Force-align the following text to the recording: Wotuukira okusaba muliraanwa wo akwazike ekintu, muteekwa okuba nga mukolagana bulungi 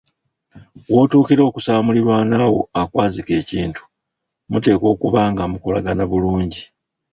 Wotuukira 0.93 1.41
okusaba 1.49 1.79
muliraanwa 1.85 2.45
wo 2.53 2.61
akwazike 2.81 3.33
ekintu, 3.41 3.81
muteekwa 4.49 4.87
okuba 4.93 5.21
nga 5.31 5.43
mukolagana 5.51 6.03
bulungi 6.11 6.61